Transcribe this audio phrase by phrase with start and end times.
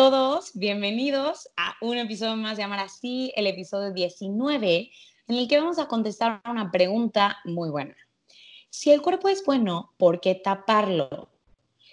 [0.00, 4.90] Todos, bienvenidos a un episodio más de Amar Así, el episodio 19,
[5.28, 7.94] en el que vamos a contestar una pregunta muy buena.
[8.70, 11.28] Si el cuerpo es bueno, ¿por qué taparlo?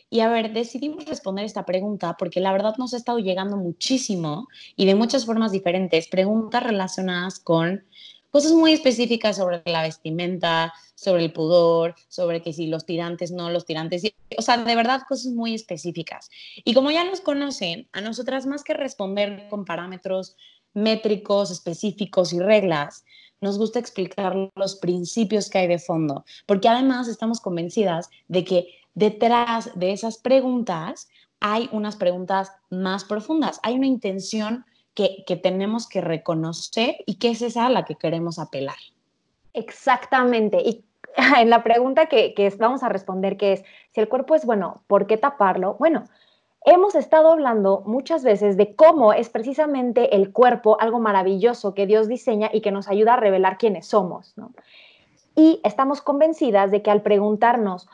[0.09, 4.47] Y a ver, decidimos responder esta pregunta porque la verdad nos ha estado llegando muchísimo
[4.77, 7.83] y de muchas formas diferentes, preguntas relacionadas con
[8.31, 13.49] cosas muy específicas sobre la vestimenta, sobre el pudor, sobre que si los tirantes no,
[13.49, 14.03] los tirantes,
[14.37, 16.29] o sea, de verdad cosas muy específicas.
[16.63, 20.35] Y como ya nos conocen, a nosotras más que responder con parámetros
[20.73, 23.03] métricos, específicos y reglas,
[23.41, 28.67] nos gusta explicar los principios que hay de fondo, porque además estamos convencidas de que
[28.95, 31.07] detrás de esas preguntas
[31.39, 34.65] hay unas preguntas más profundas, hay una intención
[34.97, 38.77] que, tenemos que reconocer y que es esa a la que queremos apelar.
[39.53, 40.57] Exactamente.
[40.57, 40.85] Y
[41.39, 45.05] en la pregunta que, vamos a responder, que es, si el cuerpo es bueno, ¿por
[45.05, 45.75] qué taparlo?
[45.75, 46.05] Bueno,
[46.65, 52.07] hemos estado hablando muchas veces de cómo es precisamente el cuerpo algo maravilloso que Dios
[52.07, 54.51] diseña y que nos ayuda a revelar quiénes somos, ¿no?
[55.35, 57.87] Y estamos convencidas de que al preguntarnos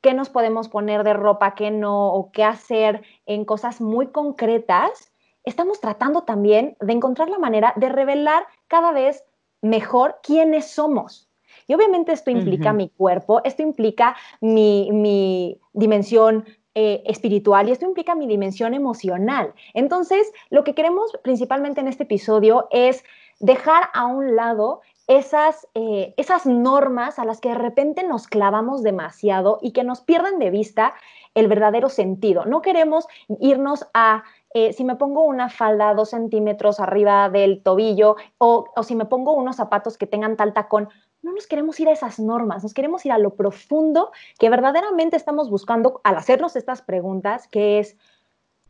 [0.00, 5.12] qué nos podemos poner de ropa, qué no, o qué hacer en cosas muy concretas,
[5.46, 9.24] estamos tratando también de encontrar la manera de revelar cada vez
[9.62, 11.30] mejor quiénes somos.
[11.66, 16.44] Y obviamente esto implica mi cuerpo, esto implica mi, dimensión
[16.74, 19.54] eh, espiritual y esto implica mi dimensión emocional.
[19.72, 23.02] Entonces, lo que queremos principalmente en este episodio es
[23.40, 28.82] dejar a un lado esas, eh, esas normas a las que de repente nos clavamos
[28.82, 30.94] demasiado y que nos pierden de vista
[31.34, 32.44] el verdadero sentido.
[32.44, 33.06] No queremos
[33.40, 38.94] irnos a eh, si me pongo una falda dos centímetros arriba del tobillo o, si
[38.94, 40.88] me pongo unos zapatos que tengan tal tacón,
[41.22, 45.16] no nos queremos ir a esas normas, nos queremos ir a lo profundo que verdaderamente
[45.16, 47.96] estamos buscando al hacernos estas preguntas, que es,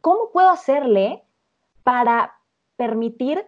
[0.01, 1.23] ¿cómo puedo hacerle
[1.83, 2.35] para
[2.77, 3.47] permitir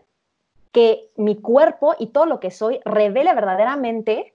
[0.72, 4.34] que mi cuerpo y todo lo que soy revele verdaderamente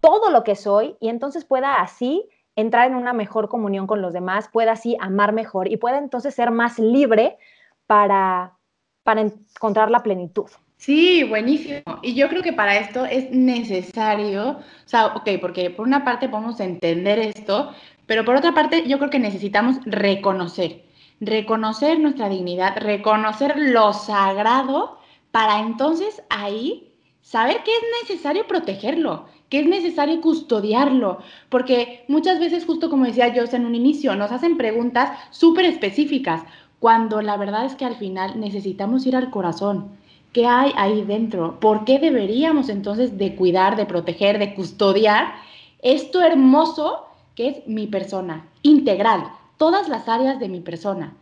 [0.00, 4.12] todo lo que soy y entonces pueda así entrar en una mejor comunión con los
[4.12, 7.38] demás, pueda así amar mejor y pueda entonces ser más libre
[7.86, 8.56] para,
[9.02, 10.46] para encontrar la plenitud.
[10.78, 11.80] Sí, buenísimo.
[12.02, 16.28] Y yo creo que para esto es necesario, o sea, ok, porque por una parte
[16.28, 17.72] podemos entender esto,
[18.06, 20.84] pero por otra parte yo creo que necesitamos reconocer,
[21.20, 24.98] reconocer nuestra dignidad, reconocer lo sagrado,
[25.30, 31.18] para entonces ahí saber que es necesario protegerlo, que es necesario custodiarlo,
[31.48, 36.42] porque muchas veces, justo como decía yo en un inicio, nos hacen preguntas súper específicas,
[36.80, 39.88] cuando la verdad es que al final necesitamos ir al corazón.
[40.32, 41.58] ¿Qué hay ahí dentro?
[41.60, 45.34] ¿Por qué deberíamos entonces de cuidar, de proteger, de custodiar
[45.80, 51.14] esto hermoso que es mi persona, integral, todas las áreas de mi persona?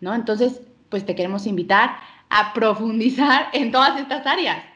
[0.00, 0.14] ¿No?
[0.14, 1.96] Entonces, pues te queremos invitar
[2.28, 4.69] a profundizar en todas estas áreas.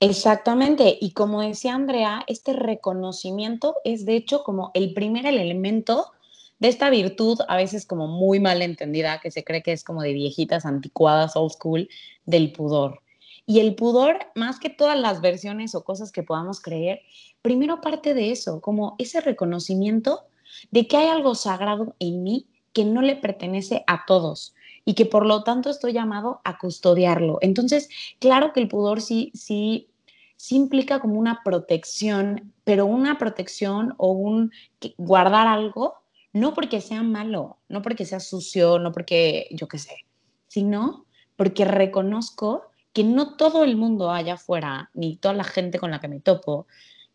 [0.00, 6.12] Exactamente, y como decía Andrea, este reconocimiento es de hecho como el primer elemento
[6.58, 10.02] de esta virtud, a veces como muy mal entendida, que se cree que es como
[10.02, 11.88] de viejitas anticuadas, old school,
[12.26, 13.00] del pudor.
[13.46, 17.00] Y el pudor, más que todas las versiones o cosas que podamos creer,
[17.40, 20.24] primero parte de eso, como ese reconocimiento
[20.70, 24.54] de que hay algo sagrado en mí que no le pertenece a todos,
[24.88, 27.38] y que por lo tanto estoy llamado a custodiarlo.
[27.42, 29.88] Entonces, claro que el pudor sí, sí,
[30.36, 34.52] sí implica como una protección, pero una protección o un
[34.96, 35.96] guardar algo,
[36.32, 40.06] no porque sea malo, no porque sea sucio, no porque yo qué sé,
[40.46, 42.62] sino porque reconozco
[42.92, 46.20] que no todo el mundo allá afuera, ni toda la gente con la que me
[46.20, 46.68] topo,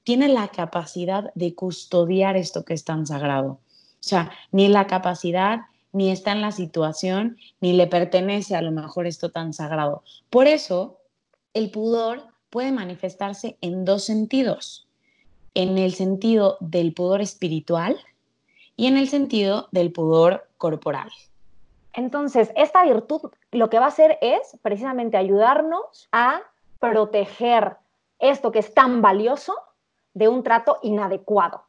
[0.03, 3.51] tiene la capacidad de custodiar esto que es tan sagrado.
[4.01, 5.61] O sea, ni la capacidad
[5.93, 10.03] ni está en la situación, ni le pertenece a lo mejor esto tan sagrado.
[10.29, 10.99] Por eso,
[11.53, 14.87] el pudor puede manifestarse en dos sentidos,
[15.53, 17.97] en el sentido del pudor espiritual
[18.75, 21.09] y en el sentido del pudor corporal.
[21.93, 26.41] Entonces, esta virtud lo que va a hacer es precisamente ayudarnos a
[26.79, 27.75] proteger
[28.19, 29.53] esto que es tan valioso
[30.13, 31.63] de un trato inadecuado.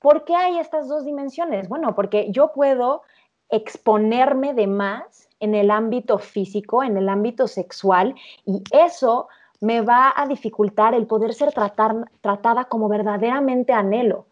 [0.00, 1.68] ¿Por qué hay estas dos dimensiones?
[1.68, 3.02] Bueno, porque yo puedo
[3.50, 8.14] exponerme de más en el ámbito físico, en el ámbito sexual,
[8.44, 9.28] y eso
[9.60, 14.26] me va a dificultar el poder ser tratada como verdaderamente anhelo.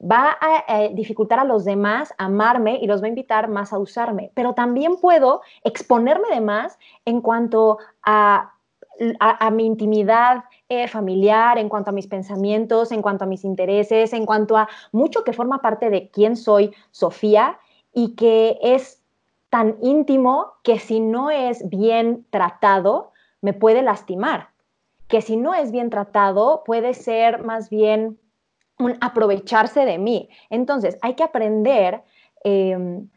[0.00, 3.78] Va a eh, dificultar a los demás amarme y los va a invitar más a
[3.78, 4.32] usarme.
[4.34, 8.48] Pero también puedo exponerme de más en cuanto a,
[9.52, 14.26] mi intimidad eh, familiar, en cuanto a mis pensamientos, en cuanto a mis intereses, en
[14.26, 17.58] cuanto a mucho que forma parte de quién soy, Sofía,
[17.92, 19.02] y que es
[19.50, 23.12] tan íntimo que si no es bien tratado,
[23.42, 24.48] me puede lastimar,
[25.08, 28.18] que si no es bien tratado, puede ser más bien
[28.78, 30.28] un aprovecharse de mí.
[30.48, 32.02] Entonces, hay que aprender
[32.44, 33.08] em,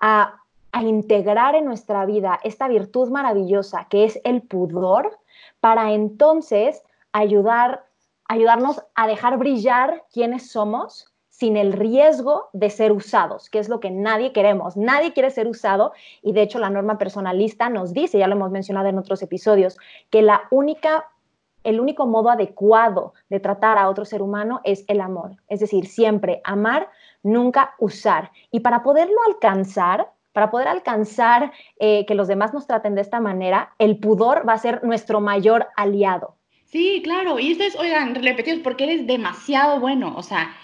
[0.00, 0.38] a,
[0.80, 5.18] integrar en nuestra vida esta virtud maravillosa que es el pudor,
[5.60, 6.82] para entonces
[7.12, 7.84] ayudar,
[8.26, 11.11] ayudarnos a dejar brillar quiénes somos
[11.42, 14.76] sin el riesgo de ser usados, que es lo que nadie queremos.
[14.76, 15.92] Nadie quiere ser usado
[16.22, 19.76] y de hecho la norma personalista nos dice, ya lo hemos mencionado en otros episodios,
[20.08, 25.32] que el único modo adecuado de tratar a otro ser humano es el amor.
[25.48, 26.88] Es decir, siempre amar,
[27.24, 28.30] nunca usar.
[28.52, 31.50] Y para poderlo alcanzar, para poder alcanzar
[31.80, 35.20] eh, que los demás nos traten de esta manera, el pudor va a ser nuestro
[35.20, 36.36] mayor aliado.
[36.66, 37.40] Sí, claro.
[37.40, 40.14] Y esto es, oigan, repetidos, porque eres demasiado bueno.
[40.16, 40.54] O sea,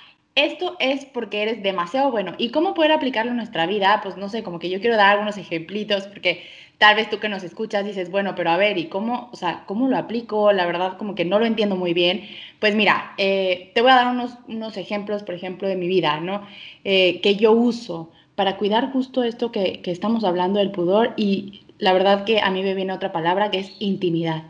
[0.45, 2.35] esto es porque eres demasiado bueno.
[2.39, 4.01] ¿Y cómo poder aplicarlo en nuestra vida?
[4.03, 6.43] Pues no sé, como que yo quiero dar algunos ejemplitos porque
[6.79, 9.65] tal vez tú que nos escuchas dices, bueno, pero a ver, ¿y cómo, o sea,
[9.67, 10.53] cómo lo aplico?
[10.53, 12.23] La verdad, como que no lo entiendo muy bien.
[12.61, 16.21] Pues mira, eh, te voy a dar unos, unos ejemplos, por ejemplo, de mi vida,
[16.21, 16.47] ¿no?
[16.85, 21.63] Eh, que yo uso para cuidar justo esto que, que estamos hablando del pudor y
[21.79, 24.45] la verdad que a mí me viene otra palabra que es intimidad,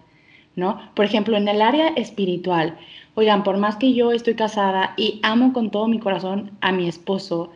[0.94, 2.76] Por ejemplo, en el área espiritual,
[3.18, 6.86] Oigan, por más que yo estoy casada y amo con todo mi corazón a mi
[6.86, 7.50] esposo,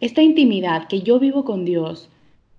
[0.00, 2.10] esta intimidad que yo vivo con Dios,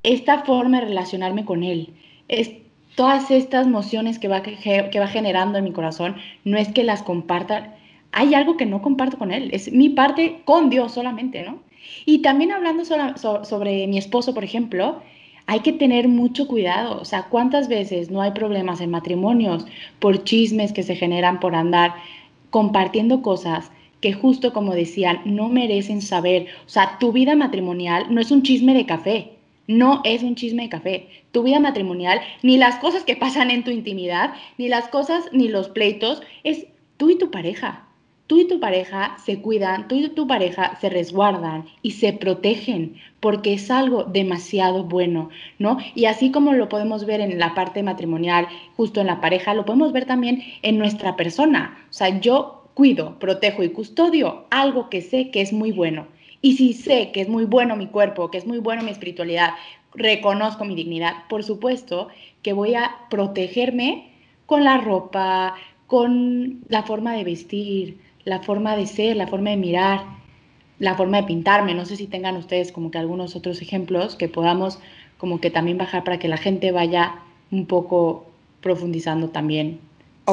[0.03, 1.89] esta forma de relacionarme con Él,
[2.29, 2.51] es,
[2.95, 6.15] todas estas emociones que va, que va generando en mi corazón,
[6.45, 7.75] no es que las comparta,
[8.13, 11.59] hay algo que no comparto con Él, es mi parte con Dios solamente, ¿no?
[12.05, 15.01] Y también hablando sobre mi esposo, por ejemplo,
[15.49, 17.01] hay que tener mucho cuidado.
[17.01, 19.65] O sea, ¿cuántas veces no hay problemas en matrimonios
[19.97, 21.95] por chismes que se generan por andar
[22.51, 26.45] compartiendo cosas que justo como decían, no merecen saber.
[26.67, 29.31] O sea, tu vida matrimonial no es un chisme de café,
[29.67, 31.07] no es un chisme de café.
[31.31, 35.47] Tu vida matrimonial, ni las cosas que pasan en tu intimidad, ni las cosas, ni
[35.47, 36.67] los pleitos, es
[36.97, 37.88] tú y tu pareja.
[38.29, 42.97] Tú y tu pareja se cuidan, tú y tu pareja se resguardan y se protegen
[43.21, 45.79] porque es algo demasiado bueno, ¿no?
[45.95, 48.47] Y así como lo podemos ver en la parte matrimonial,
[48.77, 51.75] justo en la pareja, lo podemos ver también en nuestra persona.
[51.89, 56.05] O sea, yo cuido, protejo y custodio algo que sé que es muy bueno.
[56.43, 59.55] Y si sé que es muy bueno mi cuerpo, que es muy bueno mi espiritualidad,
[59.95, 62.09] reconozco mi dignidad, por supuesto
[62.43, 64.11] que voy a protegerme
[64.45, 65.55] con la ropa,
[65.87, 70.05] con la forma de vestir, la forma de ser, la forma de mirar,
[70.77, 71.73] la forma de pintarme.
[71.73, 74.79] No sé si tengan ustedes como que algunos otros ejemplos que podamos
[75.17, 77.15] como que también bajar para que la gente vaya
[77.51, 78.27] un poco
[78.61, 79.81] profundizando también.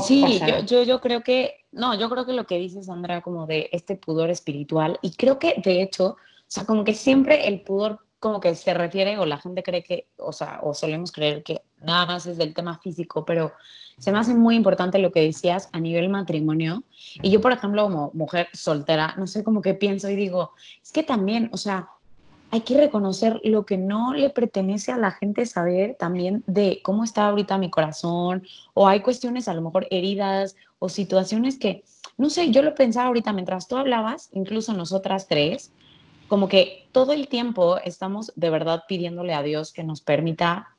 [0.03, 0.23] Sí,
[0.67, 3.97] yo, yo, creo que, no, yo creo que lo que dices, Andrea, como de este
[3.97, 8.41] pudor espiritual, y creo que de hecho, o sea, como que siempre el pudor como
[8.41, 12.05] que se refiere, o la gente cree que, o sea, o solemos creer que nada
[12.05, 13.53] más es del tema físico, pero
[13.99, 16.83] se me hace muy importante lo que decías a nivel matrimonio.
[17.23, 20.93] Y yo, por ejemplo, como mujer soltera, no sé cómo que pienso y digo, es
[20.93, 21.89] que también, o sea,
[22.51, 27.05] hay que reconocer lo que no le pertenece a la gente saber también de cómo
[27.05, 31.83] está ahorita mi corazón, o hay cuestiones a lo mejor heridas o situaciones que,
[32.19, 35.73] no sé, yo lo pensaba ahorita mientras tú hablabas, incluso nosotras tres,
[36.29, 40.76] como que todo el tiempo estamos de verdad pidiéndole a Dios que nos permita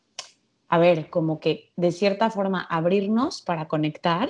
[0.70, 4.30] a ver, como que de cierta forma abrirnos para conectar,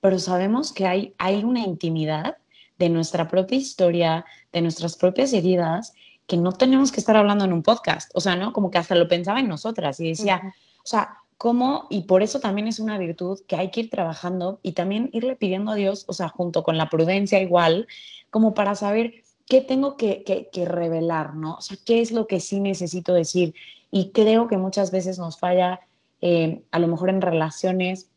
[0.00, 2.36] pero sabemos que hay, hay una intimidad
[2.78, 5.94] de nuestra propia historia, de nuestras propias heridas,
[6.26, 8.10] que no tenemos que estar hablando en un podcast.
[8.14, 8.52] O sea, ¿no?
[8.52, 11.86] Como que hasta lo pensaba en nosotras y decía, o sea, ¿cómo?
[11.88, 15.36] Y por eso también es una virtud que hay que ir trabajando y también irle
[15.36, 17.86] pidiendo a Dios, o sea, junto con la prudencia igual,
[18.30, 19.14] como para saber
[19.46, 21.54] qué tengo que, que, que revelar, ¿no?
[21.54, 23.54] O sea, qué es lo que sí necesito decir,
[23.96, 25.80] y creo que muchas veces nos falla,
[26.20, 28.10] eh, a lo mejor en relaciones,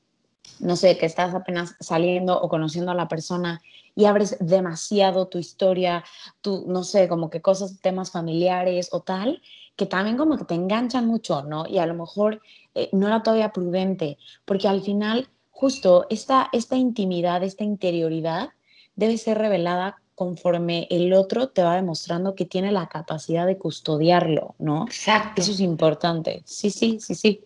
[0.59, 3.61] no sé, que estás apenas saliendo o conociendo a la persona
[3.95, 6.03] y abres demasiado tu historia,
[6.41, 9.41] tu, no sé, como que cosas, temas familiares o tal,
[9.77, 11.65] que también como que te enganchan mucho, ¿no?
[11.65, 12.41] Y a lo mejor
[12.75, 18.49] eh, no era todavía prudente, porque al final justo esta, esta intimidad, esta interioridad
[18.97, 24.53] debe ser revelada conforme el otro te va demostrando que tiene la capacidad de custodiarlo,
[24.59, 24.83] ¿no?
[24.83, 25.39] Exacto.
[25.41, 26.41] Eso es importante.
[26.43, 27.45] Sí, sí, sí, sí.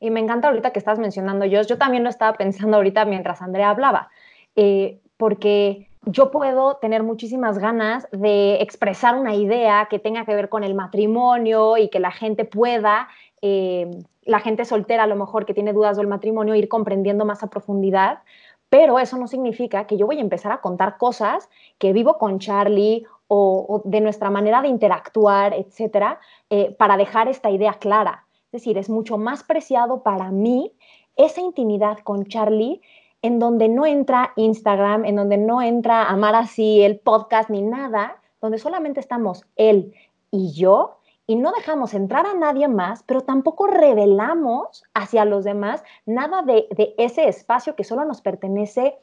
[0.00, 3.40] Y me encanta ahorita que estás mencionando yo, yo también lo estaba pensando ahorita mientras
[3.42, 4.10] Andrea hablaba,
[4.56, 10.48] eh, porque yo puedo tener muchísimas ganas de expresar una idea que tenga que ver
[10.48, 13.06] con el matrimonio y que la gente pueda,
[13.40, 13.88] eh,
[14.24, 17.50] la gente soltera a lo mejor que tiene dudas del matrimonio, ir comprendiendo más a
[17.50, 18.18] profundidad,
[18.70, 22.38] pero eso no significa que yo voy a empezar a contar cosas que vivo con
[22.38, 28.26] Charlie o, de nuestra manera de interactuar, etcétera, eh, para dejar esta idea clara.
[28.46, 30.72] Es decir, es mucho más preciado para mí
[31.16, 32.80] esa intimidad con Charlie
[33.22, 38.20] en donde no entra Instagram, en donde no entra Amar así, el podcast ni nada,
[38.40, 39.94] donde solamente estamos él
[40.30, 40.99] y yo
[41.30, 46.66] y no dejamos entrar a nadie más, pero tampoco revelamos hacia los demás nada de,
[46.98, 48.98] ese espacio que solo nos pertenece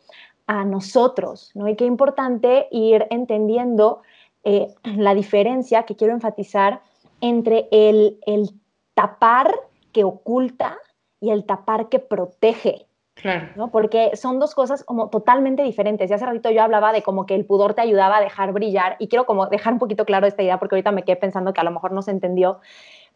[0.45, 1.69] a nosotros, ¿no?
[1.69, 4.01] Y qué importante ir entendiendo
[4.43, 6.81] eh, la diferencia que quiero enfatizar
[7.21, 8.49] entre el, el
[8.93, 9.49] tapar
[9.93, 10.77] que oculta
[11.21, 12.87] y el tapar que protege.
[13.21, 13.49] Claro.
[13.55, 13.71] ¿no?
[13.71, 16.09] Porque son dos cosas como totalmente diferentes.
[16.09, 18.95] Y hace ratito yo hablaba de como que el pudor te ayudaba a dejar brillar
[18.99, 21.61] y quiero como dejar un poquito claro esta idea porque ahorita me quedé pensando que
[21.61, 22.59] a lo mejor no se entendió,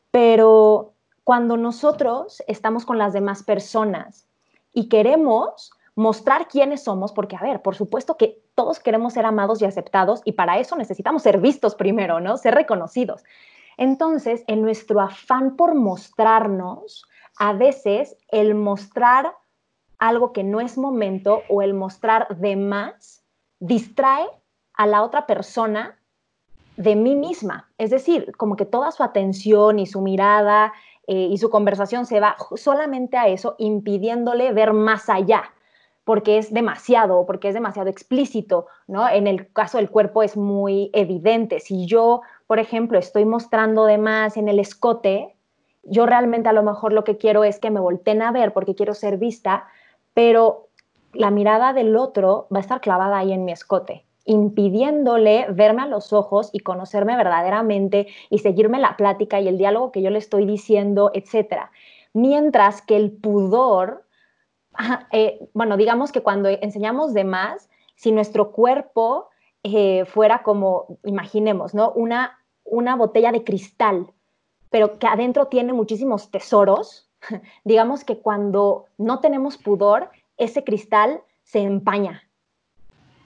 [0.09, 0.93] pero
[1.23, 4.27] cuando nosotros estamos con las demás personas
[4.73, 9.61] y queremos mostrar quiénes somos, porque a ver, por supuesto que todos queremos ser amados
[9.61, 12.37] y aceptados y para eso necesitamos ser vistos primero, ¿no?
[12.37, 13.23] Ser reconocidos.
[13.77, 17.05] Entonces, en nuestro afán por mostrarnos,
[17.37, 19.33] a veces el mostrar
[20.01, 23.23] algo que no es momento o el mostrar de más
[23.59, 24.27] distrae
[24.73, 25.99] a la otra persona
[26.75, 27.69] de mí misma.
[27.77, 30.73] Es decir, como que toda su atención y su mirada
[31.05, 35.43] eh, y su conversación se va solamente a eso, impidiéndole ver más allá,
[36.03, 39.07] porque es demasiado, porque es demasiado explícito, ¿no?
[39.07, 41.59] En el caso del cuerpo es muy evidente.
[41.59, 45.35] Si yo, por ejemplo, estoy mostrando de más en el escote,
[45.83, 48.73] yo realmente a lo mejor lo que quiero es que me volteen a ver porque
[48.73, 49.67] quiero ser vista,
[50.13, 50.69] pero
[51.13, 55.87] la mirada del otro va a estar clavada ahí en mi escote, impidiéndole verme a
[55.87, 60.19] los ojos y conocerme verdaderamente y seguirme la plática y el diálogo que yo le
[60.19, 61.69] estoy diciendo, etc.
[62.13, 64.05] Mientras que el pudor,
[65.11, 69.29] eh, bueno, digamos que cuando enseñamos de más, si nuestro cuerpo
[69.63, 71.91] eh, fuera como, imaginemos, ¿no?
[71.91, 74.07] Una, una botella de cristal,
[74.69, 77.10] pero que adentro tiene muchísimos tesoros,
[77.63, 82.23] digamos que cuando no tenemos pudor, ese cristal se empaña.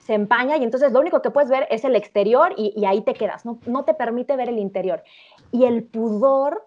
[0.00, 3.14] Se empaña y entonces lo único que puedes ver es el exterior y, ahí te
[3.14, 5.02] quedas, no, no te permite ver el interior.
[5.50, 6.66] Y el pudor,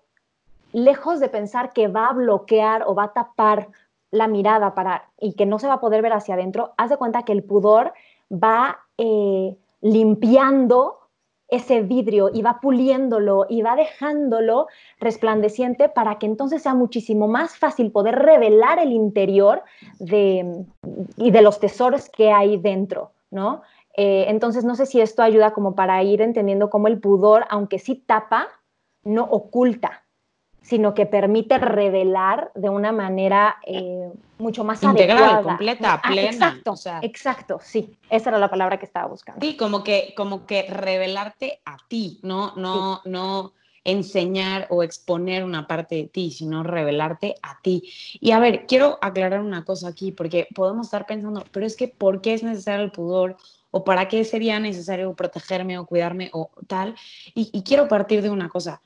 [0.73, 3.69] lejos de pensar que va a bloquear o va a tapar
[4.11, 6.97] la mirada para, y que no se va a poder ver hacia adentro, haz de
[6.97, 7.93] cuenta que el pudor
[8.31, 10.98] va eh, limpiando
[11.49, 14.67] ese vidrio y va puliéndolo y va dejándolo
[14.99, 19.63] resplandeciente para que entonces sea muchísimo más fácil poder revelar el interior
[19.99, 20.65] de,
[21.17, 23.61] y de los tesoros que hay dentro, ¿no?
[23.97, 27.79] Eh, entonces no sé si esto ayuda como para ir entendiendo cómo el pudor, aunque
[27.79, 28.47] sí tapa,
[29.03, 30.03] no oculta,
[30.61, 36.29] sino que permite revelar de una manera eh, mucho más integral, completa, ah, plena.
[36.29, 39.45] exacto, exacto, sí, esa era la palabra que estaba buscando.
[39.45, 45.65] Sí, como que, como que revelarte a ti, no, no, no enseñar o exponer una
[45.65, 47.89] parte de ti, sino revelarte a ti.
[48.19, 51.87] Y a ver, quiero aclarar una cosa aquí, porque podemos estar pensando, pero es que
[51.87, 53.37] ¿por qué es necesario el pudor?
[53.71, 56.95] ¿O para qué sería necesario protegerme o cuidarme o tal?
[57.33, 58.81] y quiero partir de una cosa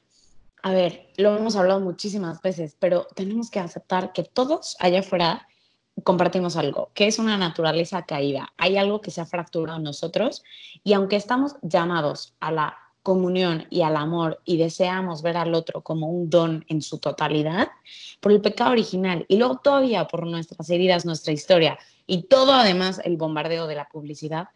[0.64, 5.46] a ver, lo hemos hablado muchísimas veces, pero tenemos que aceptar que todos allá afuera
[6.04, 8.54] compartimos algo, que es una naturaleza caída.
[8.58, 10.42] Hay algo que se ha fracturado en nosotros
[10.82, 15.82] y aunque estamos llamados a la comunión y al amor y deseamos ver al otro
[15.82, 17.68] como un don en su totalidad,
[18.22, 21.78] por el pecado original y luego todavía por nuestras heridas, nuestra historia
[22.08, 24.48] y todo además el bombardeo de la publicidad,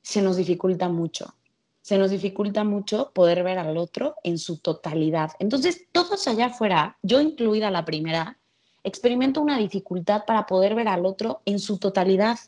[0.00, 1.34] se nos dificulta mucho
[1.82, 5.32] se nos dificulta mucho poder ver al otro en su totalidad.
[5.40, 8.38] Entonces, todos allá afuera, yo incluida la primera,
[8.84, 12.38] experimento una dificultad para poder ver al otro en su totalidad.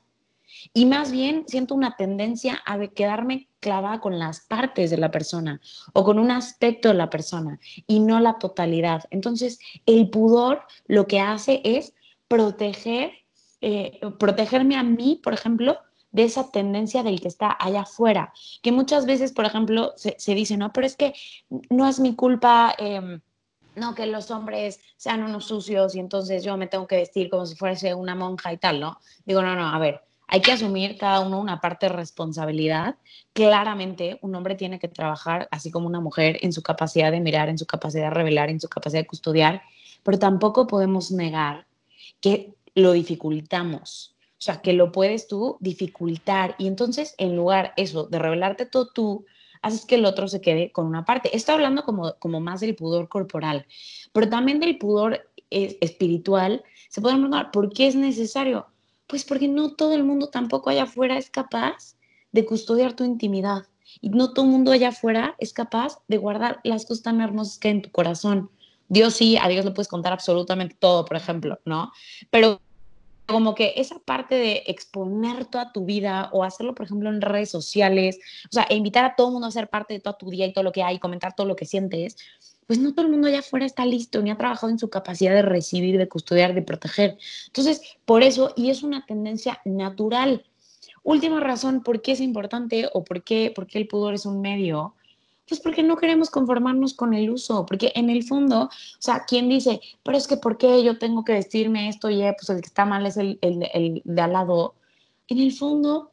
[0.72, 5.60] Y más bien siento una tendencia a quedarme clavada con las partes de la persona
[5.92, 9.02] o con un aspecto de la persona y no la totalidad.
[9.10, 11.92] Entonces, el pudor lo que hace es
[12.28, 13.12] proteger,
[13.60, 15.78] eh, protegerme a mí, por ejemplo,
[16.14, 20.56] de esa tendencia del que está allá afuera, que muchas veces, por ejemplo, se, dice,
[20.56, 21.12] no, pero es que
[21.70, 22.74] no es mi culpa.
[22.78, 23.20] Em,
[23.74, 27.44] no, que los hombres sean unos sucios y entonces yo me tengo que vestir como
[27.44, 29.00] si fuese una monja y tal, ¿no?
[29.26, 32.94] Digo, no, no, a ver, hay que asumir cada uno una parte de responsabilidad.
[33.32, 37.48] Claramente, un hombre tiene que trabajar, así como una mujer, en su capacidad de mirar,
[37.48, 39.62] en su capacidad de revelar, en su capacidad de custodiar,
[40.04, 41.66] pero tampoco podemos negar
[42.20, 44.13] que lo dificultamos.
[44.38, 46.54] O sea, que lo puedes tú dificultar.
[46.58, 49.24] Y entonces, en lugar eso de revelarte todo tú,
[49.62, 51.34] haces que el otro se quede con una parte.
[51.34, 53.66] Estoy hablando como, como más del pudor corporal,
[54.12, 56.62] pero también del pudor eh, espiritual.
[56.90, 58.66] Se puede preguntar, ¿por qué es necesario?
[59.06, 61.96] Pues porque no todo el mundo tampoco allá afuera es capaz
[62.32, 63.64] de custodiar tu intimidad.
[64.00, 67.58] Y no todo el mundo allá afuera es capaz de guardar las cosas tan hermosas
[67.58, 68.50] que hay en tu corazón.
[68.88, 71.90] Dios sí, a Dios le puedes contar absolutamente todo, por ejemplo, ¿no?
[72.30, 72.60] Pero
[73.26, 77.50] como que esa parte de exponer toda tu vida o hacerlo, por ejemplo, en redes
[77.50, 78.18] sociales,
[78.50, 80.46] o sea, e invitar a todo el mundo a ser parte de toda tu día
[80.46, 82.16] y todo lo que hay, comentar todo lo que sientes,
[82.66, 85.34] pues no todo el mundo allá afuera está listo ni ha trabajado en su capacidad
[85.34, 87.18] de recibir, de custodiar, de proteger.
[87.46, 90.44] Entonces, por eso, y es una tendencia natural.
[91.02, 94.40] Última razón, ¿por qué es importante o por qué, por qué el pudor es un
[94.40, 94.94] medio?
[95.46, 99.48] Pues porque no queremos conformarnos con el uso, porque en el fondo, o sea, ¿quién
[99.48, 102.66] dice, pero es que por qué yo tengo que vestirme esto y pues el que
[102.66, 104.74] está mal es el, el, el de al lado?
[105.28, 106.10] En el fondo,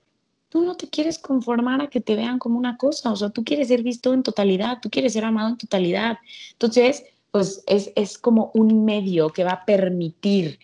[0.49, 3.45] tú no te quieres conformar a que te vean como una cosa, o sea, tú
[3.45, 6.17] quieres ser visto en totalidad, tú quieres ser amado en totalidad.
[6.51, 10.59] Entonces, pues es, es como un medio que va a permitir,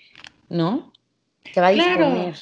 [0.49, 0.91] ¿no?
[1.53, 2.35] Que va a disponer.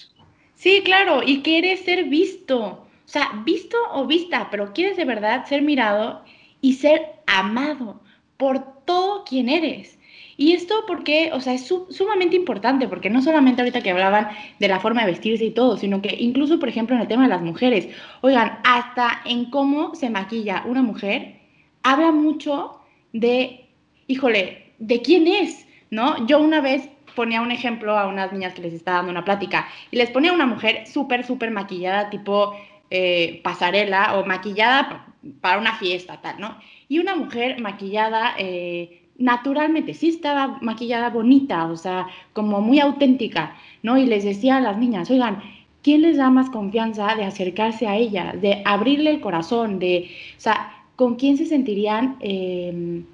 [0.56, 2.85] Sí, claro, y quieres ser visto.
[3.06, 6.24] O sea, visto o vista, pero quieres de verdad ser mirado
[6.62, 8.02] y ser amado
[8.38, 10.00] por todo quien eres.
[10.38, 14.68] Y esto porque, o sea, es sumamente importante, porque no solamente ahorita que hablaban de
[14.68, 17.30] la forma de vestirse y todo, sino que incluso, por ejemplo, en el tema de
[17.30, 17.88] las mujeres,
[18.22, 21.40] oigan, hasta en cómo se maquilla una mujer,
[21.84, 22.82] habla mucho
[23.14, 23.70] de,
[24.08, 26.26] híjole, de quién es, ¿no?
[26.28, 29.68] Yo una vez ponía un ejemplo a unas niñas que les estaba dando una plática
[29.90, 32.54] y les ponía una mujer súper, súper maquillada, tipo
[32.90, 35.08] eh, pasarela o maquillada
[35.42, 36.58] para una fiesta, tal, ¿no?
[36.88, 43.56] Y una mujer maquillada eh, naturalmente, sí estaba maquillada bonita, o sea, como muy auténtica,
[43.82, 43.98] ¿no?
[43.98, 45.42] Y les decía a las niñas, oigan,
[45.82, 50.40] ¿quién les da más confianza de acercarse a ella, de abrirle el corazón, de, o
[50.40, 53.06] sea, con quién se sentirían em,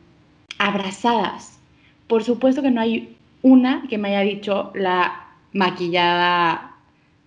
[0.57, 1.59] abrazadas?
[2.07, 6.75] Por supuesto que no hay una que me haya dicho la maquillada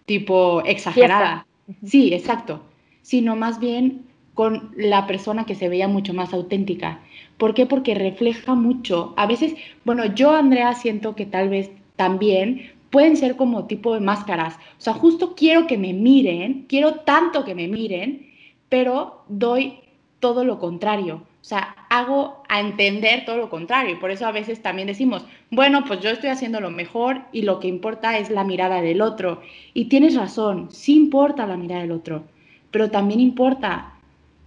[0.07, 1.47] tipo exagerada.
[1.85, 2.62] Sí, exacto.
[3.03, 7.00] Sino más bien con la persona que se veía mucho más auténtica.
[7.38, 7.66] ¿Por qué?
[7.66, 9.14] Porque refleja mucho.
[9.16, 14.00] A veces, bueno, yo, Andrea, siento que tal vez también pueden ser como tipo de
[14.00, 14.57] máscaras.
[14.79, 18.31] O sea, justo quiero que me miren, quiero tanto que me miren,
[18.68, 19.81] pero doy
[20.20, 21.22] todo lo contrario.
[21.40, 23.95] O sea, hago a entender todo lo contrario.
[23.95, 27.43] Y por eso a veces también decimos, bueno, pues yo estoy haciendo lo mejor y
[27.43, 29.41] lo que importa es la mirada del otro.
[29.75, 32.25] Y tienes razón, sí importa la mirada del otro,
[32.73, 33.93] pero también importa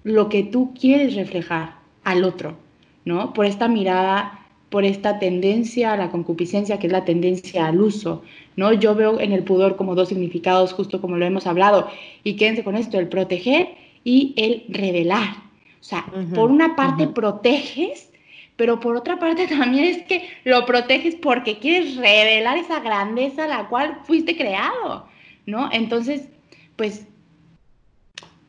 [0.04, 2.58] lo que tú quieres reflejar al otro,
[3.06, 3.34] ¿no?
[3.34, 8.24] Por esta mirada, por esta tendencia a la concupiscencia, que es la tendencia al uso,
[8.58, 8.74] ¿no?
[8.74, 11.90] Yo veo en el pudor como dos significados, justo como lo hemos hablado,
[12.26, 13.70] y quédense con esto, el proteger
[14.04, 15.47] y el revelar.
[15.88, 18.12] O sea, por una parte proteges,
[18.58, 23.48] pero por otra parte también es que lo proteges porque quieres revelar esa grandeza a
[23.48, 25.08] la cual fuiste creado,
[25.46, 25.70] ¿no?
[25.72, 26.28] Entonces,
[26.76, 27.08] pues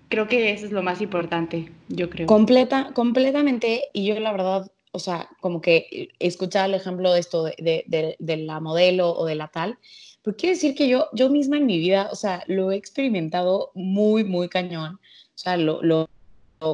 [0.09, 2.27] creo que eso es lo más importante, yo creo.
[2.27, 7.45] Completa, completamente, y yo la verdad, o sea, como que escuchaba el ejemplo de esto,
[7.45, 9.79] de, de, de, la modelo o de la tal,
[10.25, 13.71] pero quiere decir que yo, yo misma en mi vida, o sea, lo he experimentado
[13.77, 16.09] muy, muy cañón, o sea, lo, lo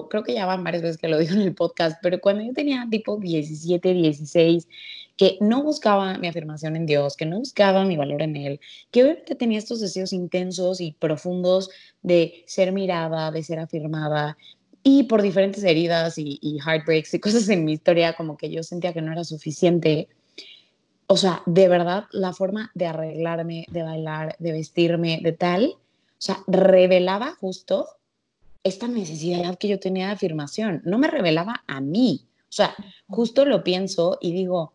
[0.09, 2.53] creo que ya van varias veces que lo digo en el podcast, pero cuando yo
[2.53, 4.68] tenía tipo 17, 16,
[5.16, 9.03] que no buscaba mi afirmación en Dios, que no buscaba mi valor en Él, que
[9.03, 11.70] obviamente tenía estos deseos intensos y profundos
[12.03, 14.37] de ser mirada, de ser afirmada,
[14.83, 18.62] y por diferentes heridas y, y heartbreaks y cosas en mi historia, como que yo
[18.62, 20.09] sentía que no era suficiente.
[21.07, 26.27] O sea, de verdad, la forma de arreglarme, de bailar, de vestirme, de tal, o
[26.27, 27.87] sea, revelaba justo
[28.64, 32.27] esta necesidad que yo tenía de afirmación, no me revelaba a mí.
[32.48, 32.74] O sea,
[33.09, 34.72] justo lo pienso y digo,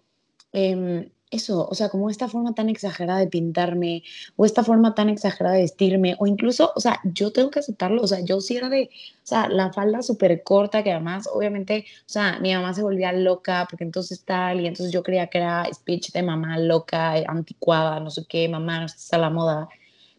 [0.53, 4.03] em, eso, o sea, como esta forma tan exagerada de pintarme,
[4.35, 8.01] o esta forma tan exagerada de vestirme, o incluso, o sea, yo tengo que aceptarlo,
[8.01, 8.89] o sea, yo sí era de,
[9.23, 13.11] o sea, la falda súper corta, que además, obviamente, o sea, mi mamá se volvía
[13.11, 17.99] loca, porque entonces tal, y entonces yo creía que era speech de mamá loca, anticuada,
[17.99, 19.69] no sé qué, mamá, no está a la moda,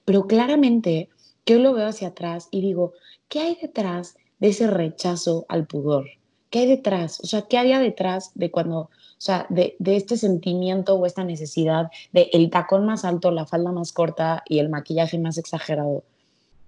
[0.05, 1.09] pero claramente,
[1.47, 2.93] yo lo veo hacia atrás y digo,
[3.29, 6.07] ¿qué hay detrás de ese rechazo al pudor?
[6.51, 7.21] ¿qué hay detrás?
[7.21, 11.25] O sea, ¿qué había detrás de cuando, o sea, de, de este sentimiento o esta
[11.25, 16.05] necesidad de el tacón más alto, la falda más corta y el maquillaje más exagerado?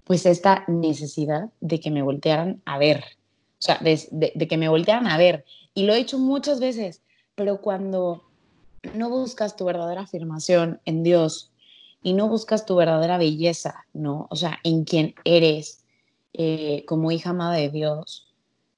[0.05, 4.57] Pues esta necesidad de que me voltearan a ver, o sea, de, de, de que
[4.57, 5.45] me voltearan a ver.
[5.75, 7.03] Y lo he hecho muchas veces,
[7.35, 8.25] pero cuando
[8.95, 11.52] no buscas tu verdadera afirmación en Dios
[12.03, 14.27] y no buscas tu verdadera belleza, ¿no?
[14.31, 15.85] O sea, en quien eres
[16.33, 18.29] eh, como hija amada de Dios,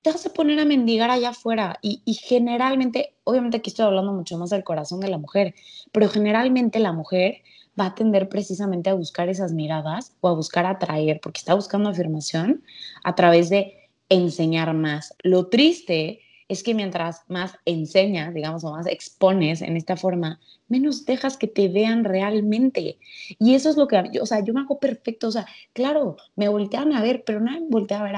[0.02, 1.78] te vas a poner a mendigar allá afuera.
[1.80, 5.54] Y, y, generalmente, obviamente aquí estoy hablando mucho más del corazón de la mujer,
[5.92, 7.38] pero generalmente la mujer
[7.78, 11.88] va a tender precisamente a buscar esas miradas o a buscar atraer, porque está buscando
[11.90, 12.62] afirmación
[13.02, 15.14] a través de enseñar más.
[15.22, 21.04] Lo triste es que mientras más enseñas, digamos, o más expones en esta forma, menos
[21.04, 22.98] dejas que te vean realmente.
[23.38, 26.48] Y eso es lo que, o sea, yo me hago perfecto, o sea, claro, me
[26.48, 28.16] voltean a ver, pero no me voltean a ver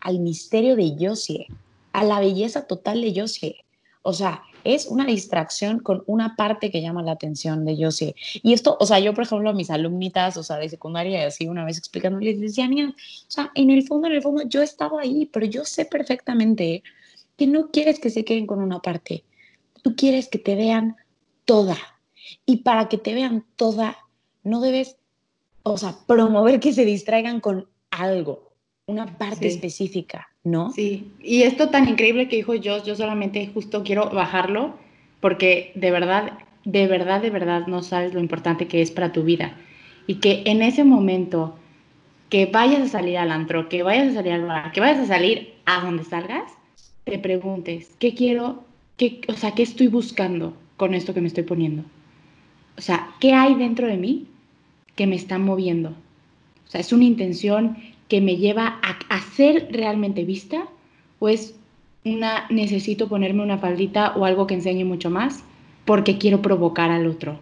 [0.00, 1.46] al misterio de Josie,
[1.92, 3.64] a la belleza total de Josie.
[4.02, 8.14] O sea, es una distracción con una parte que llama la atención de Josie.
[8.42, 11.48] Y esto, o sea, yo, por ejemplo, a mis alumnitas, o sea, de secundaria, así
[11.48, 12.94] una vez explicándoles, les decía, mira, o
[13.30, 16.82] sea, en el fondo, en el fondo, yo estaba ahí, pero yo sé perfectamente
[17.40, 19.24] que no quieres que se queden con una parte,
[19.82, 20.96] tú quieres que te vean
[21.46, 21.78] toda.
[22.44, 23.96] Y para que te vean toda,
[24.44, 24.98] no debes,
[25.62, 28.52] o sea, promover que se distraigan con algo,
[28.84, 29.56] una parte Sí.
[29.56, 30.70] específica, ¿no?
[30.72, 34.74] Sí, y esto tan increíble que dijo Joss, yo solamente justo quiero bajarlo
[35.20, 39.22] porque de verdad, de verdad, de verdad no sabes lo importante que es para tu
[39.22, 39.56] vida.
[40.06, 41.56] Y que en ese momento
[42.28, 45.06] que vayas a salir al antro, que vayas a salir al bar, que vayas a
[45.06, 46.59] salir a donde salgas,
[47.04, 48.64] te preguntes, ¿qué quiero?
[48.96, 51.84] ¿Qué, o sea, ¿qué estoy buscando con esto que me estoy poniendo?
[52.76, 54.26] O sea, ¿qué hay dentro de mí
[54.96, 55.90] que me está moviendo?
[55.90, 57.76] O sea, ¿es una intención
[58.08, 60.66] que me lleva a, a ser realmente vista?
[61.18, 61.54] ¿O es
[62.04, 65.44] una necesito ponerme una faldita o algo que enseñe mucho más
[65.84, 67.38] porque quiero provocar al otro?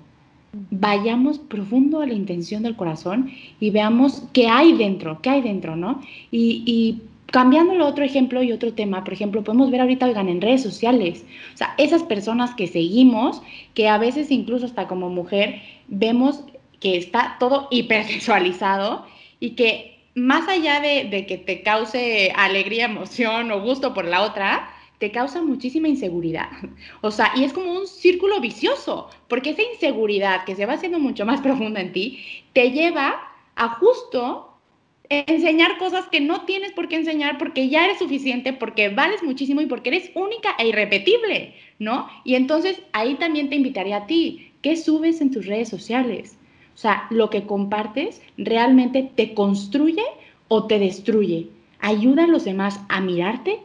[0.70, 5.76] Vayamos profundo a la intención del corazón y veamos qué hay dentro, qué hay dentro,
[5.76, 6.00] ¿no?
[6.30, 10.40] Y, cambiándolo a otro ejemplo y otro tema, por ejemplo, podemos ver ahorita, oigan, en
[10.40, 13.42] redes sociales, o sea, esas personas que seguimos,
[13.74, 16.44] que a veces incluso hasta como mujer vemos
[16.80, 19.04] que está todo hipersexualizado
[19.40, 24.22] y que más allá de, de, que te cause alegría, emoción o gusto por la
[24.22, 26.48] otra, te causa muchísima inseguridad.
[27.02, 30.98] O sea, y es como un círculo vicioso, porque esa inseguridad que se va haciendo
[30.98, 33.20] mucho más profunda en ti, te lleva
[33.54, 34.47] a justo
[35.10, 39.60] enseñar cosas que no tienes por qué enseñar porque ya eres suficiente, porque vales muchísimo
[39.60, 42.08] y porque eres única e irrepetible, ¿no?
[42.24, 46.36] Y entonces ahí también te invitaría a ti, ¿qué subes en tus redes sociales?
[46.74, 50.04] O sea, lo que compartes realmente te construye
[50.48, 51.48] o te destruye.
[51.80, 53.58] Ayuda a los demás a mirarte,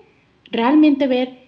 [0.52, 1.44] realmente ver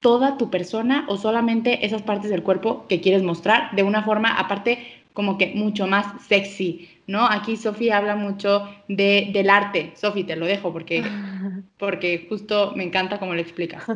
[0.00, 4.38] toda tu persona o solamente esas partes del cuerpo que quieres mostrar de una forma
[4.38, 4.78] aparte
[5.12, 7.26] como que mucho más sexy, ¿no?
[7.26, 9.92] Aquí Sofía habla mucho de, del arte.
[9.96, 11.02] Sofi, te lo dejo porque,
[11.78, 13.82] porque justo me encanta cómo lo explicas.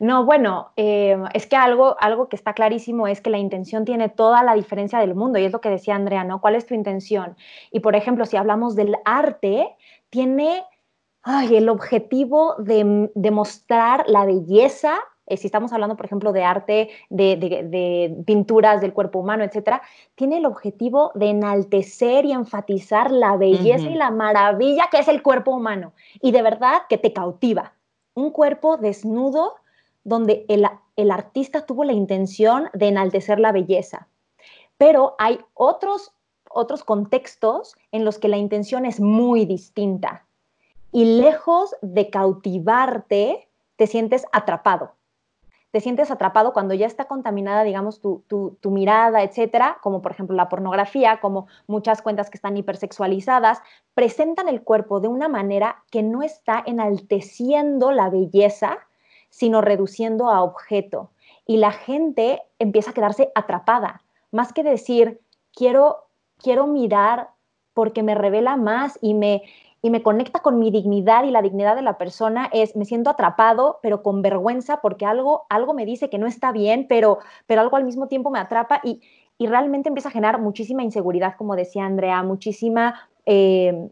[0.00, 4.08] No, bueno, eh, es que algo, algo que está clarísimo es que la intención tiene
[4.08, 6.40] toda la diferencia del mundo y es lo que decía Andrea, ¿no?
[6.40, 7.36] ¿Cuál es tu intención?
[7.70, 9.68] Y por ejemplo, si hablamos del arte,
[10.10, 10.64] tiene
[11.22, 16.42] ay, el objetivo de, de mostrar la belleza eh, si estamos hablando, por ejemplo, de
[16.42, 19.82] arte, de, de, de, pinturas del cuerpo humano, etcétera,
[20.14, 23.92] tiene el objetivo de enaltecer y enfatizar la belleza uh -huh.
[23.92, 25.92] y la maravilla que es el cuerpo humano.
[26.20, 27.72] Y de verdad que te cautiva.
[28.14, 29.54] Un cuerpo desnudo
[30.04, 34.08] donde el, el artista tuvo la intención de enaltecer la belleza.
[34.76, 36.12] Pero hay otros,
[36.50, 40.26] otros contextos en los que la intención es muy distinta.
[40.90, 44.92] Y lejos de cautivarte, te sientes atrapado
[45.72, 50.36] te sientes atrapado cuando ya está contaminada, digamos, tu, tu, mirada, etcétera, como por ejemplo
[50.36, 53.62] la pornografía, como muchas cuentas que están hipersexualizadas,
[53.94, 58.80] presentan el cuerpo de una manera que no está enalteciendo la belleza,
[59.30, 61.10] sino reduciendo a objeto.
[61.46, 65.22] Y la gente empieza a quedarse atrapada, más que decir,
[65.54, 66.04] quiero,
[66.36, 67.30] quiero mirar
[67.72, 69.42] porque me revela más y me,
[69.82, 73.10] y me conecta con mi dignidad y la dignidad de la persona es, me siento
[73.10, 77.60] atrapado, pero con vergüenza porque algo, algo me dice que no está bien, pero, pero
[77.60, 79.00] algo al mismo tiempo me atrapa y,
[79.38, 83.88] y realmente empieza a generar muchísima inseguridad, como decía Andrea, muchísima, eh,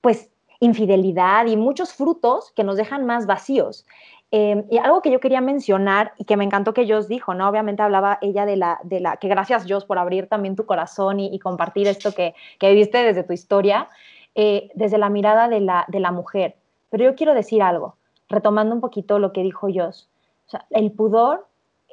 [0.00, 0.30] pues,
[0.60, 3.84] infidelidad y muchos frutos que nos dejan más vacíos.
[4.30, 7.48] Eh, y algo que yo quería mencionar y que me encantó que Joss dijo, ¿no?
[7.48, 11.20] Obviamente hablaba ella de la, de la que gracias Joss por abrir también tu corazón
[11.20, 13.88] y, compartir esto que, que viste desde tu historia.
[14.36, 16.56] Eh, desde la mirada de la, de la mujer.
[16.90, 17.96] Pero yo quiero decir algo,
[18.28, 20.08] retomando un poquito lo que dijo Jos,
[20.46, 21.46] o sea, el pudor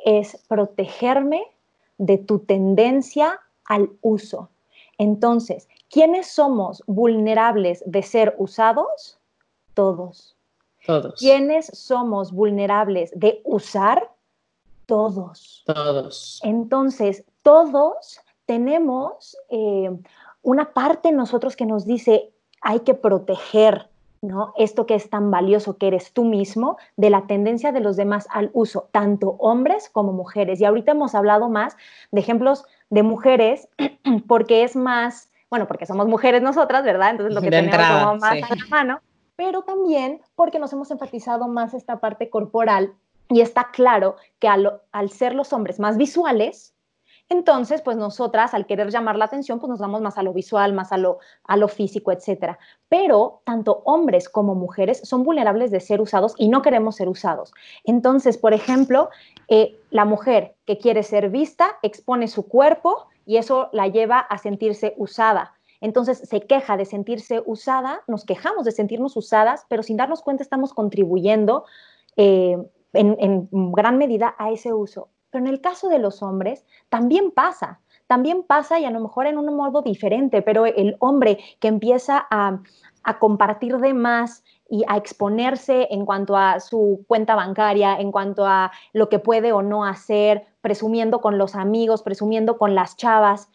[0.05, 1.43] es protegerme
[1.99, 4.49] de tu tendencia al uso.
[4.97, 9.19] Entonces, ¿quiénes somos vulnerables de ser usados?
[9.75, 10.35] Todos.
[10.85, 11.19] Todos.
[11.19, 14.11] ¿Quiénes somos vulnerables de usar?
[14.87, 15.63] Todos.
[15.67, 16.41] Todos.
[16.43, 19.91] Entonces, todos tenemos eh,
[20.43, 23.89] una parte en nosotros que nos dice, hay que proteger
[24.21, 24.53] ¿no?
[24.55, 28.27] Esto que es tan valioso que eres tú mismo, de la tendencia de los demás
[28.29, 30.61] al uso, tanto hombres como mujeres.
[30.61, 31.75] Y ahorita hemos hablado más
[32.11, 33.67] de ejemplos de mujeres,
[34.27, 37.11] porque es más, bueno, porque somos mujeres nosotras, ¿verdad?
[37.11, 39.01] Entonces lo que tenemos como más a la mano,
[39.35, 42.93] pero también porque nos hemos enfatizado más esta parte corporal
[43.27, 46.75] y está claro que al, al ser los hombres más visuales,
[47.31, 50.73] entonces, pues nosotras, al querer llamar la atención, pues nos vamos más a lo visual,
[50.73, 51.17] más a lo,
[51.69, 52.59] físico, etcétera.
[52.89, 57.53] Pero tanto hombres como mujeres son vulnerables de ser usados y no queremos ser usados.
[57.85, 59.09] Entonces, por ejemplo,
[59.47, 64.37] eh, la mujer que quiere ser vista expone su cuerpo y eso la lleva a
[64.37, 65.53] sentirse usada.
[65.79, 70.43] Entonces se queja de sentirse usada, nos quejamos de sentirnos usadas, pero sin darnos cuenta
[70.43, 71.63] estamos contribuyendo
[72.17, 72.57] eh,
[72.91, 75.07] en gran medida a ese uso.
[75.31, 77.79] Pero en el caso de los hombres también pasa,
[78.11, 82.27] también pasa y a lo mejor en un modo diferente, pero el hombre que empieza
[82.29, 82.59] a,
[83.19, 88.73] compartir de más y a exponerse en cuanto a su cuenta bancaria, en cuanto a
[88.91, 93.49] lo que puede o no hacer, presumiendo con los amigos, presumiendo con las chavas,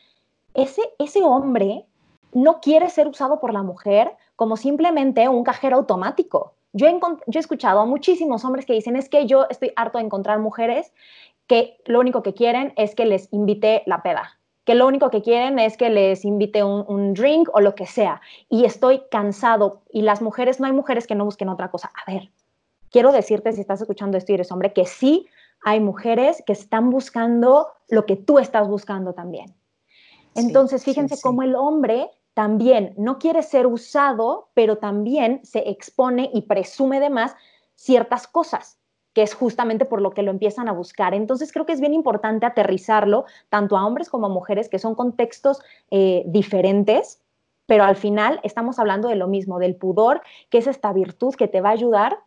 [0.55, 1.85] ese, ese hombre
[2.33, 6.55] no quiere ser usado por la mujer como simplemente un cajero automático.
[6.73, 9.99] Yo he, yo he, escuchado a muchísimos hombres que dicen, es que yo estoy harto
[9.99, 10.93] de encontrar mujeres
[11.47, 15.23] que lo único que quieren es que les invite la peda, que lo único que
[15.23, 18.21] quieren es que les invite un, drink o lo que sea.
[18.49, 19.83] Y estoy cansado.
[19.93, 21.93] Y las mujeres, no hay mujeres que no busquen otra cosa.
[22.05, 22.31] A ver,
[22.91, 25.29] quiero decirte, si estás escuchando esto y eres hombre, que sí
[25.63, 29.55] hay mujeres que están buscando lo que tú estás buscando también.
[30.35, 36.43] Entonces, fíjense cómo el hombre también no quiere ser usado, pero también se expone y
[36.43, 37.35] presume de más
[37.77, 38.79] ciertas cosas
[39.17, 41.15] que es justamente por lo que lo empiezan a buscar.
[41.15, 44.95] Entonces creo que es bien importante aterrizarlo tanto a hombres como a mujeres, que son
[44.95, 47.23] contextos eh, diferentes,
[47.65, 51.49] pero al final estamos hablando de lo mismo, del pudor, que es esta virtud que
[51.49, 52.19] te va a ayudar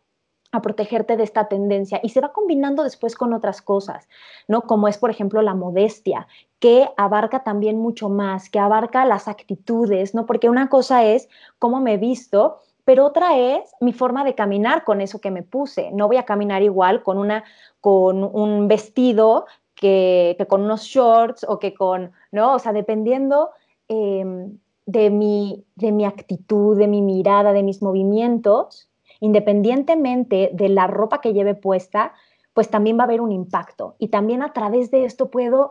[0.50, 4.08] a protegerte de esta tendencia y se va combinando después con otras cosas,
[4.48, 4.62] ¿no?
[4.62, 6.26] Como es, por ejemplo, la modestia,
[6.58, 10.26] que abarca también mucho más, que abarca las actitudes, ¿no?
[10.26, 11.28] Porque una cosa es
[11.60, 12.58] cómo me he visto
[12.90, 15.92] pero otra es mi forma de caminar con eso que me puse.
[15.92, 17.44] No voy a caminar igual con, una,
[17.80, 22.56] con un vestido que, con unos shorts o que con, ¿no?
[22.56, 23.50] O sea, dependiendo
[23.86, 30.88] em, de, mi, de mi actitud, de mi mirada, de mis movimientos, independientemente de la
[30.88, 32.12] ropa que lleve puesta,
[32.54, 33.94] pues también va a haber un impacto.
[34.00, 35.70] Y también a través de esto puedo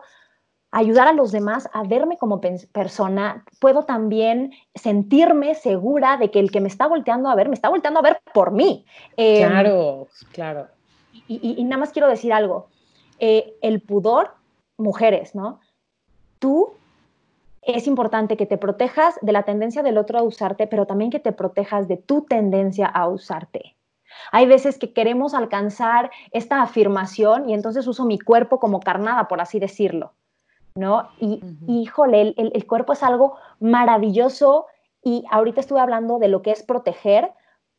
[0.71, 6.51] ayudar a los demás a verme como persona, puedo también sentirme segura de que el
[6.51, 8.85] que me está volteando a ver, me está volteando a ver por mí.
[9.17, 10.67] Em, claro, claro.
[11.27, 12.69] Y, nada más quiero decir algo.
[13.19, 14.35] Eh, el pudor,
[14.77, 15.59] mujeres, ¿no?
[16.39, 16.73] Tú
[17.61, 21.19] es importante que te protejas de la tendencia del otro a usarte, pero también que
[21.19, 23.75] te protejas de tu tendencia a usarte.
[24.31, 29.41] Hay veces que queremos alcanzar esta afirmación y entonces uso mi cuerpo como carnada, por
[29.41, 30.13] así decirlo.
[30.79, 31.09] ¿No?
[31.19, 34.65] Y, híjole, el, cuerpo es algo maravilloso
[35.03, 37.31] y ahorita estuve hablando de lo que es proteger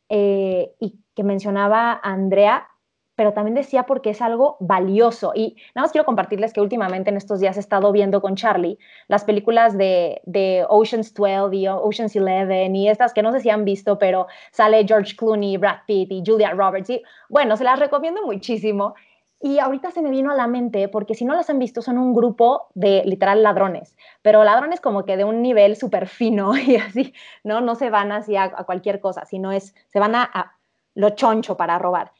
[0.09, 2.67] eh, y que mencionaba Andrea,
[3.15, 5.33] pero también decía porque es algo valioso.
[5.35, 8.79] Y nada más quiero compartirles que últimamente en estos días he estado viendo con Charlie
[9.07, 13.49] las películas de, de Ocean's 12 y Ocean's 11 y estas que no sé si
[13.49, 16.89] han visto, pero sale George Clooney, Brad Pitt y Julia Roberts.
[16.89, 18.95] Y bueno, se las recomiendo muchísimo.
[19.43, 21.97] Y ahorita se me vino a la mente, porque si no las han visto, son
[21.97, 26.75] un grupo de literal ladrones, pero ladrones como que de un nivel súper fino y
[26.75, 27.59] así, ¿no?
[27.59, 30.57] No se van así a, cualquier cosa, sino es, se van a,
[30.93, 32.11] lo choncho para robar.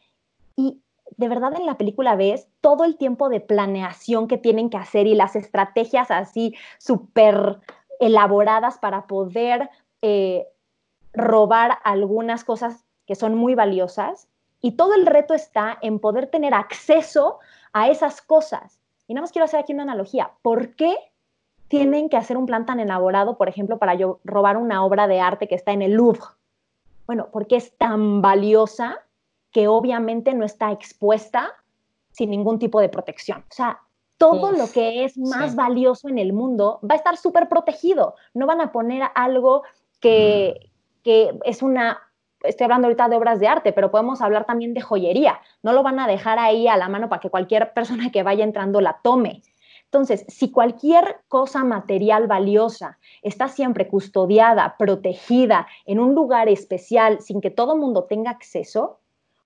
[0.56, 0.82] Y
[1.18, 5.06] de verdad en la película ves todo el tiempo de planeación que tienen que hacer
[5.06, 7.60] y las estrategias así súper
[8.00, 9.70] elaboradas para poder
[10.02, 10.48] eh,
[11.14, 14.31] robar algunas cosas que son muy valiosas
[14.62, 17.40] y todo el reto está en poder tener acceso
[17.74, 18.80] a esas cosas.
[19.08, 20.32] Y nada más quiero hacer aquí una analogía.
[20.42, 20.96] ¿Por qué
[21.68, 25.20] tienen que hacer un plan tan elaborado, por ejemplo, para yo robar una obra de
[25.20, 26.22] arte que está en el Louvre?
[27.08, 29.00] Bueno, porque es tan valiosa
[29.52, 31.52] que obviamente no está expuesta
[32.12, 33.40] sin ningún tipo de protección.
[33.50, 33.82] O sea,
[34.18, 38.16] todo lo que es más valioso en el mundo va a estar súper protegido.
[38.34, 39.64] No van a poner algo
[40.00, 40.70] que,
[41.04, 42.00] que es una
[42.44, 45.40] estoy hablando ahorita de obras de arte, pero podemos hablar también de joyería.
[45.64, 48.44] No lo van a dejar ahí a la mano para que cualquier persona que vaya
[48.44, 49.42] entrando la tome.
[49.86, 57.42] Entonces, si cualquier cosa material valiosa está siempre custodiada, protegida, en un lugar especial, sin
[57.42, 59.00] que todo mundo tenga acceso,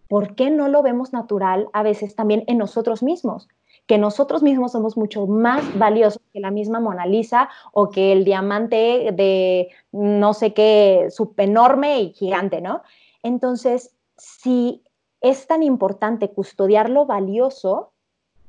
[0.08, 3.48] ¿por qué no lo vemos natural a veces también en nosotros mismos?
[3.88, 8.26] Que nosotros mismos somos mucho más valiosos que la misma Mona Lisa o que el
[8.26, 12.82] diamante de no sé qué, enorme y gigante, ¿no?
[13.22, 14.84] Entonces, si
[15.22, 17.92] es tan importante custodiar lo valioso,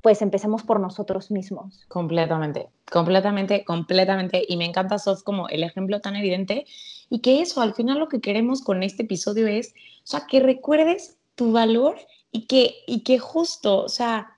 [0.02, 1.84] pues empecemos por nosotros mismos.
[1.88, 4.44] Completamente, completamente, completamente.
[4.46, 6.64] Y me encanta, Sof, como el ejemplo tan evidente.
[7.10, 10.38] Y que eso, al final lo que queremos con este episodio es, o sea, que
[10.38, 11.96] recuerdes tu valor
[12.30, 14.35] y que, y que justo, o sea,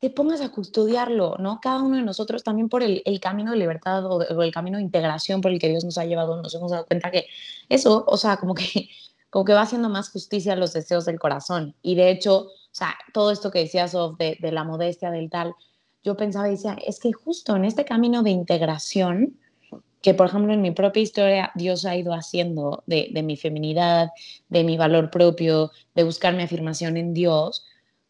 [0.00, 1.58] te pongas a custodiarlo, ¿no?
[1.60, 4.84] Cada uno de nosotros también por el, camino de libertad o, o, el camino de
[4.84, 7.26] integración por el que Dios nos ha llevado, nos hemos dado cuenta que
[7.68, 8.88] eso, o sea, como que,
[9.30, 11.74] como que va haciendo más justicia a los deseos del corazón.
[11.82, 15.54] Y de hecho, o sea, todo esto que decías de, de la modestia, del tal,
[16.04, 19.36] yo pensaba y decía, es que justo en este camino de integración,
[20.00, 24.10] que por ejemplo en mi propia historia Dios ha ido haciendo de, de mi feminidad,
[24.48, 27.64] de mi valor propio, de buscar mi afirmación en Dios,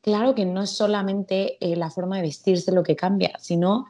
[0.09, 3.89] claro que no es solamente eh, la forma de vestirse lo que cambia, sino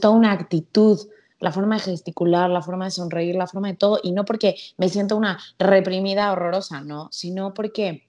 [0.00, 0.96] toda una actitud,
[1.40, 4.54] la forma de gesticular, la forma de sonreír, la forma de todo, y no porque
[4.76, 8.06] me siento una reprimida horrorosa, no, sino porque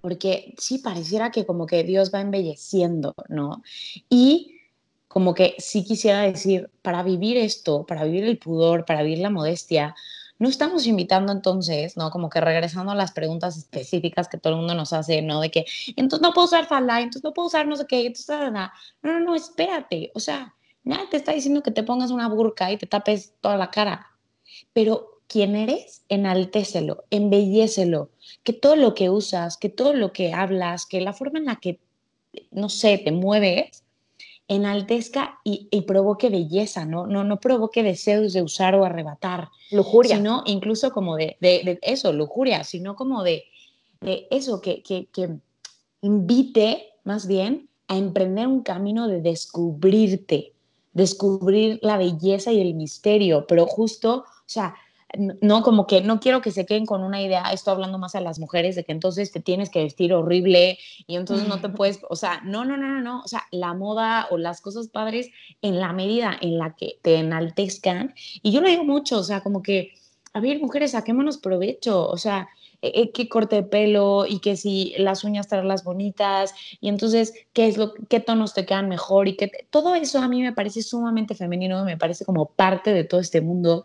[0.00, 3.62] porque sí pareciera que como que Dios va embelleciendo, ¿no?
[4.08, 4.60] Y
[5.08, 9.30] como que sí quisiera decir, para vivir esto, para vivir el pudor, para vivir la
[9.30, 9.94] modestia,
[10.38, 12.10] no estamos invitando entonces, ¿no?
[12.10, 15.40] Como que regresando a las preguntas específicas que todo el mundo nos hace, ¿no?
[15.40, 15.64] De que,
[15.96, 18.72] entonces no puedo usar falda, entonces no puedo usar no sé qué, entonces nada.
[19.02, 20.10] No, no, no, espérate.
[20.14, 23.56] O sea, nadie te está diciendo que te pongas una burka y te tapes toda
[23.56, 24.10] la cara.
[24.72, 28.10] Pero quién eres, enaltécelo, embellécelo,
[28.42, 31.56] que todo lo que usas, que todo lo que hablas, que la forma en la
[31.56, 31.80] que,
[32.50, 33.83] no sé, te mueves,
[34.48, 37.06] enaltezca y, provoque belleza, ¿no?
[37.06, 37.24] ¿no?
[37.24, 39.48] No provoque deseos de usar o arrebatar.
[39.70, 40.16] Lujuria.
[40.16, 43.44] Sino incluso como de, de, eso, lujuria, sino como de,
[44.00, 45.30] de eso, que, que, que
[46.02, 50.52] invite más bien a emprender un camino de descubrirte,
[50.92, 54.74] descubrir la belleza y el misterio, pero justo, o sea,
[55.16, 58.20] no, como que no quiero que se queden con una idea, esto hablando más a
[58.20, 62.00] las mujeres, de que entonces te tienes que vestir horrible y entonces no te puedes,
[62.08, 65.30] o sea, no, no, no, no, no, o sea, la moda o las cosas padres
[65.62, 69.42] en la medida en la que te enaltezcan, y yo lo digo mucho, o sea,
[69.42, 69.92] como que,
[70.32, 72.48] a ver, mujeres, saquémonos provecho, o sea,
[72.84, 77.32] eh, eh, qué corte de pelo y que si las uñas traerlas bonitas y entonces
[77.54, 80.52] qué es lo qué tonos te quedan mejor y que todo eso a mí me
[80.52, 83.84] parece sumamente femenino, me parece como parte de todo este mundo,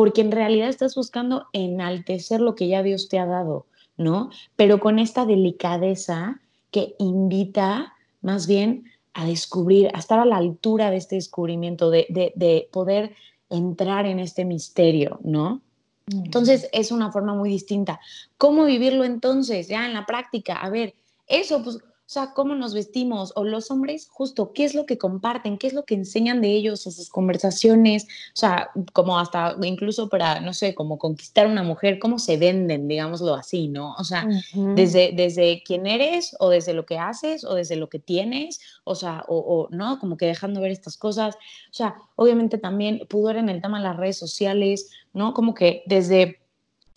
[0.00, 3.66] porque en realidad estás buscando enaltecer lo que ya Dios te ha dado,
[3.98, 4.30] ¿no?
[4.56, 10.90] Pero con esta delicadeza que invita más bien a descubrir, a estar a la altura
[10.90, 13.14] de este descubrimiento, de, de, poder
[13.50, 15.60] entrar en este misterio, ¿no?
[16.06, 18.00] Entonces es una forma muy distinta.
[18.38, 19.68] ¿Cómo vivirlo entonces?
[19.68, 20.54] Ya en la práctica.
[20.54, 20.94] A ver,
[21.26, 21.76] eso, pues
[22.12, 25.74] sea, cómo nos vestimos, o los hombres, justo, qué es lo que comparten, qué es
[25.74, 30.52] lo que enseñan de ellos o sus conversaciones, o sea, como hasta incluso para, no
[30.52, 33.94] sé, como conquistar una mujer, cómo se venden, digámoslo así, ¿no?
[33.94, 34.26] O sea,
[34.74, 38.96] desde, desde quién eres, o desde lo que haces, o desde lo que tienes, o
[38.96, 40.00] sea, o, o, ¿no?
[40.00, 41.36] Como que dejando ver estas cosas.
[41.36, 45.32] O sea, obviamente también pudor en el tema de las redes sociales, ¿no?
[45.32, 46.40] Como que desde,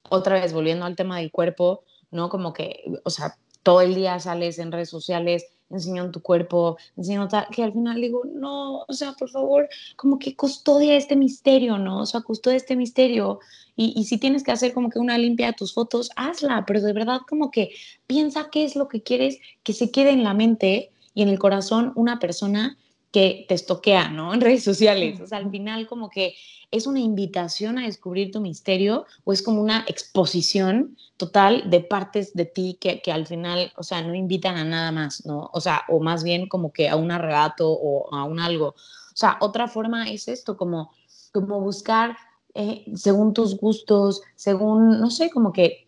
[0.10, 2.30] otra vez, volviendo al tema del cuerpo, ¿no?
[2.30, 7.28] Como que, o sea, todo el día sales en redes sociales enseñando tu cuerpo, enseñando
[7.28, 11.78] tal, que al final digo, no, o sea, por favor, como que custodia este misterio,
[11.78, 12.02] ¿no?
[12.02, 13.40] O sea, custodia este misterio.
[13.76, 16.82] Y, y si tienes que hacer como que una limpia de tus fotos, hazla, pero
[16.82, 17.72] de verdad como que
[18.06, 21.40] piensa qué es lo que quieres que se quede en la mente y en el
[21.40, 22.78] corazón una persona
[23.14, 24.34] que te estoquea, ¿no?
[24.34, 25.22] En redes sociales.
[25.22, 26.36] O sea, al final como que
[26.72, 32.34] es una invitación a descubrir tu misterio o es como una exposición total de partes
[32.34, 35.52] de ti que, que, al final, o sea, no invitan a nada más, ¿no?
[35.54, 38.70] O sea, o más bien como que a un arrebato o a un algo.
[38.70, 40.92] O sea, otra forma es esto, como,
[41.32, 42.18] como buscar
[42.56, 45.88] eh, según tus gustos, según, no sé, como que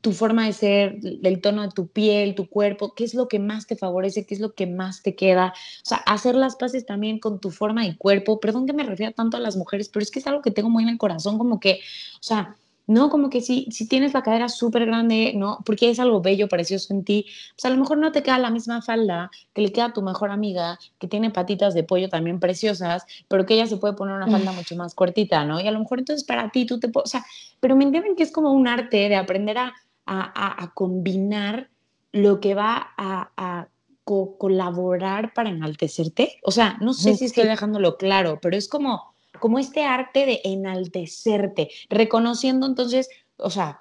[0.00, 3.38] tu forma de ser, el tono de tu piel, tu cuerpo, qué es lo que
[3.38, 5.54] más te favorece, qué es lo que más te queda.
[5.82, 8.40] O sea, hacer las paces también con tu forma y cuerpo.
[8.40, 10.70] Perdón que me refiera tanto a las mujeres, pero es que es algo que tengo
[10.70, 11.80] muy en el corazón, como que,
[12.14, 12.56] o sea,
[12.86, 13.10] ¿no?
[13.10, 15.58] Como que si, si tienes la cadera súper grande, ¿no?
[15.64, 18.50] Porque es algo bello, precioso en ti, pues a lo mejor no te queda la
[18.50, 22.40] misma falda que le queda a tu mejor amiga, que tiene patitas de pollo también
[22.40, 25.60] preciosas, pero que ella se puede poner una falda mucho más cortita, ¿no?
[25.60, 27.24] Y a lo mejor entonces para ti tú te puedes, o sea,
[27.60, 29.74] pero me entienden que es como un arte de aprender a,
[30.06, 31.70] a, a, combinar
[32.12, 33.68] lo que va a, a
[34.04, 36.38] colaborar para enaltecerte.
[36.42, 39.13] O sea, no sé si estoy dejándolo claro, pero es como
[39.44, 43.78] como este arte de enaltecerte, reconociendo entonces, o sea,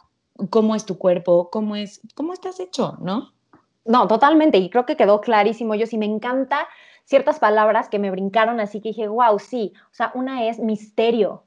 [0.49, 3.31] cómo es tu cuerpo, cómo es, cómo estás hecho, ¿no?
[3.85, 5.73] No, totalmente, y creo que quedó clarísimo.
[5.75, 6.67] Yo sí me encanta
[7.05, 11.43] ciertas palabras que me brincaron así que dije, wow, sí, o sea, una es misterio.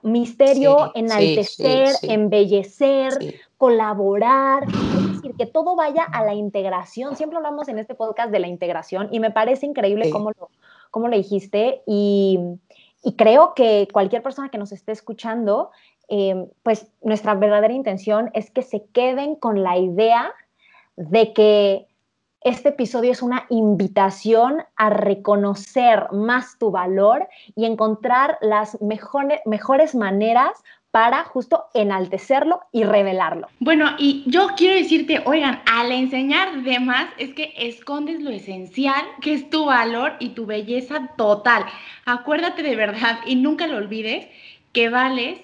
[0.00, 3.12] Misterio, enaltecer, embellecer,
[3.58, 7.16] colaborar, es decir, que todo vaya a la integración.
[7.16, 10.48] Siempre hablamos en este podcast de la integración y me parece increíble cómo, lo,
[10.90, 12.40] cómo lo dijiste y,
[13.06, 15.70] y creo que cualquier persona que nos esté escuchando,
[16.08, 20.34] eh, pues nuestra verdadera intención es que se queden con la idea
[20.96, 21.86] de que
[22.40, 30.64] este episodio es una invitación a reconocer más tu valor y encontrar las mejores maneras
[30.96, 33.48] para justo enaltecerlo y revelarlo.
[33.60, 39.04] Bueno, y yo quiero decirte, oigan, al enseñar de más es que escondes lo esencial,
[39.20, 41.66] que es tu valor y tu belleza total.
[42.06, 44.26] Acuérdate de verdad y nunca lo olvides
[44.72, 45.38] que vales,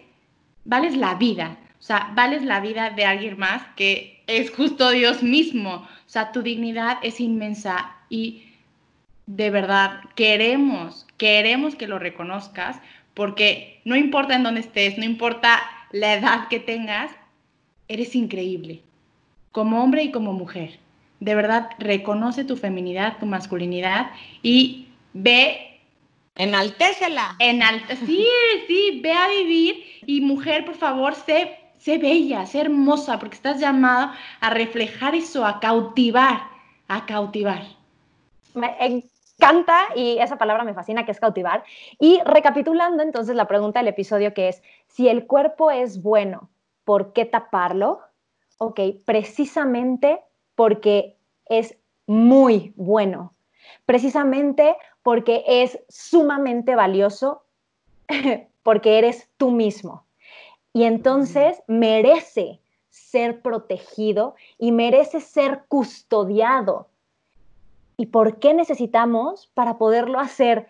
[0.64, 1.58] vales la vida.
[1.78, 5.74] O sea, vales la vida de alguien más que es justo Dios mismo.
[5.74, 8.54] O sea, tu dignidad es inmensa y
[9.26, 12.80] de verdad queremos, queremos que lo reconozcas
[13.14, 15.60] porque no importa en dónde estés, no importa
[15.90, 17.10] la edad que tengas,
[17.88, 18.82] eres increíble,
[19.50, 20.78] como hombre y como mujer.
[21.20, 24.10] De verdad, reconoce tu feminidad, tu masculinidad
[24.42, 25.68] y ve...
[26.34, 27.36] Enaltécela.
[27.38, 28.26] Enalte sí,
[28.66, 33.60] sí, ve a vivir y mujer, por favor, sé, sé bella, sé hermosa, porque estás
[33.60, 36.42] llamada a reflejar eso, a cautivar,
[36.88, 37.62] a cautivar
[39.42, 41.64] canta y esa palabra me fascina, que es cautivar.
[41.98, 46.48] Y recapitulando entonces la pregunta del episodio que es, si el cuerpo es bueno,
[46.84, 48.00] ¿por qué taparlo?
[48.58, 50.20] Ok, precisamente
[50.54, 51.16] porque
[51.46, 51.76] es
[52.06, 53.34] muy bueno,
[53.84, 57.42] precisamente porque es sumamente valioso,
[58.62, 60.06] porque eres tú mismo.
[60.72, 66.91] Y entonces merece ser protegido y merece ser custodiado
[67.96, 70.66] y por qué necesitamos para poderlo hacer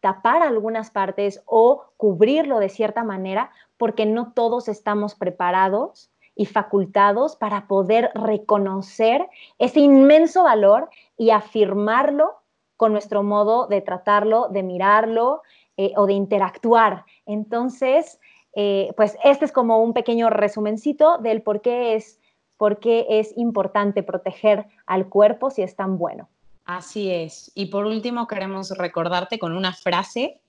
[0.00, 7.34] tapar algunas partes o cubrirlo de cierta manera, porque no todos estamos preparados y facultados
[7.34, 9.26] para poder reconocer
[9.58, 12.34] ese inmenso valor y afirmarlo
[12.76, 15.42] con nuestro modo de tratarlo, de mirarlo
[15.76, 17.04] eh, o de interactuar.
[17.24, 18.20] Entonces,
[18.54, 22.20] eh, pues este es como un pequeño resumencito del por qué es,
[22.58, 26.28] por qué es importante proteger al cuerpo si es tan bueno.
[26.66, 27.52] Así es.
[27.54, 30.40] Y por último, queremos recordarte con una frase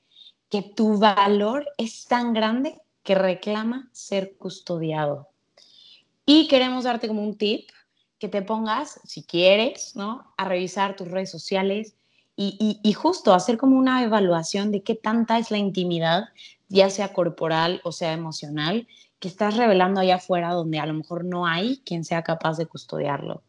[0.50, 5.30] que tu valor es tan grande que reclama ser custodiado.
[6.26, 7.70] Y queremos darte como un tip
[8.18, 10.34] que te pongas, si quieres, ¿no?
[10.38, 11.96] A revisar tus redes sociales
[12.36, 16.26] y, y, justo hacer como una evaluación de qué tanta es la intimidad,
[16.68, 18.88] ya sea corporal o sea emocional,
[19.20, 22.68] que estás revelando allá afuera donde a lo mejor no hay quien sea capaz de
[22.68, 23.42] custodiarlo.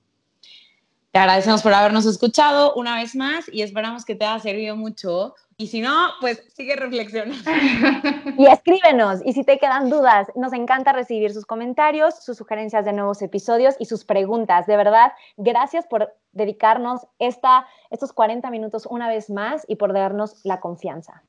[1.10, 5.34] Te agradecemos por habernos escuchado una vez más y esperamos que te haya servido mucho.
[5.56, 7.50] Y si no, pues sigue reflexionando.
[8.38, 9.20] Y escríbenos.
[9.24, 13.74] Y si te quedan dudas, nos encanta recibir sus comentarios, sus sugerencias de nuevos episodios
[13.80, 14.66] y sus preguntas.
[14.66, 20.44] De verdad, gracias por dedicarnos esta, estos 40 minutos una vez más y por darnos
[20.44, 21.24] la confianza.